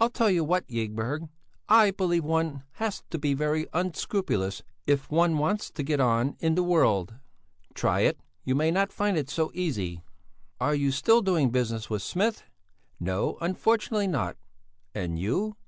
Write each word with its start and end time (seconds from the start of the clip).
I'll 0.00 0.10
tell 0.10 0.30
you 0.30 0.42
what, 0.42 0.66
Ygberg, 0.68 1.28
I 1.68 1.92
believe 1.92 2.24
one 2.24 2.64
has 2.82 3.04
to 3.10 3.20
be 3.20 3.34
very 3.34 3.68
unscrupulous 3.72 4.64
if 4.84 5.08
one 5.12 5.38
wants 5.38 5.70
to 5.70 5.84
get 5.84 6.00
on 6.00 6.34
in 6.40 6.56
the 6.56 6.64
world." 6.64 7.14
"Try 7.72 8.00
it! 8.00 8.18
You 8.42 8.56
may 8.56 8.72
not 8.72 8.92
find 8.92 9.16
it 9.16 9.30
so 9.30 9.52
easy!" 9.54 10.02
"Are 10.60 10.74
you 10.74 10.90
still 10.90 11.22
doing 11.22 11.50
business 11.50 11.88
with 11.88 12.02
Smith?" 12.02 12.42
"No, 12.98 13.38
unfortunately 13.40 14.08
not! 14.08 14.36
And 14.92 15.20
you?" 15.20 15.56